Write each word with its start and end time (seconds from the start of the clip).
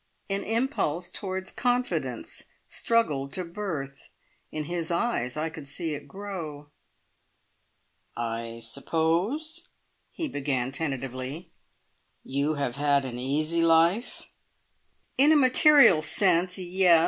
An 0.31 0.43
impulse 0.43 1.11
towards 1.11 1.51
confidence 1.51 2.45
struggled 2.67 3.31
to 3.33 3.45
birth. 3.45 4.09
In 4.51 4.63
his 4.63 4.89
eyes 4.89 5.37
I 5.37 5.51
could 5.51 5.67
see 5.67 5.93
it 5.93 6.07
grow. 6.07 6.71
"I 8.17 8.57
suppose," 8.63 9.69
he 10.09 10.27
began 10.27 10.71
tentatively, 10.71 11.51
"you 12.23 12.55
have 12.55 12.77
had 12.77 13.05
an 13.05 13.19
easy 13.19 13.61
life?" 13.61 14.23
"In 15.19 15.31
a 15.31 15.35
material 15.35 16.01
sense 16.01 16.57
yes! 16.57 16.99